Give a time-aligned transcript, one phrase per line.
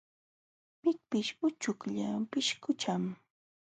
[0.81, 3.03] Pikpish uchuklla pishqucham.